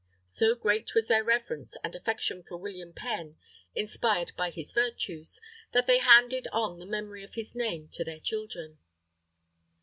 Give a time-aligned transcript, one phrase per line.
[0.25, 3.37] So great was their reverence and affection for William Penn,
[3.75, 5.39] inspired by his virtues,
[5.73, 8.79] that they handed on the memory of his name to their children.